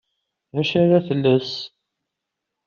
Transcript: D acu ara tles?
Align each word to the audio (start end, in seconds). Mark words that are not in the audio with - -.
D 0.53 0.55
acu 0.61 0.75
ara 0.81 1.05
tles? 1.07 1.51